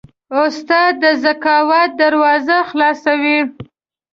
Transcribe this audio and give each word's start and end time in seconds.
استاد 0.43 0.93
د 1.03 1.03
ذکاوت 1.23 1.89
دروازه 2.01 2.57
خلاصوي. 2.69 3.39